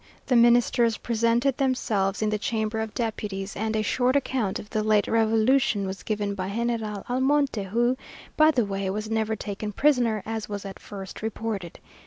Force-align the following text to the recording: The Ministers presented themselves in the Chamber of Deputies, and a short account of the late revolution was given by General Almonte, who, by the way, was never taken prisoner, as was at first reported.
The 0.25 0.35
Ministers 0.35 0.97
presented 0.97 1.57
themselves 1.57 2.23
in 2.23 2.31
the 2.31 2.39
Chamber 2.39 2.79
of 2.79 2.95
Deputies, 2.95 3.55
and 3.55 3.75
a 3.75 3.83
short 3.83 4.15
account 4.15 4.57
of 4.57 4.71
the 4.71 4.81
late 4.81 5.07
revolution 5.07 5.85
was 5.85 6.01
given 6.01 6.33
by 6.33 6.49
General 6.49 7.05
Almonte, 7.07 7.61
who, 7.65 7.95
by 8.35 8.49
the 8.49 8.65
way, 8.65 8.89
was 8.89 9.11
never 9.11 9.35
taken 9.35 9.71
prisoner, 9.71 10.23
as 10.25 10.49
was 10.49 10.65
at 10.65 10.79
first 10.79 11.21
reported. 11.21 11.79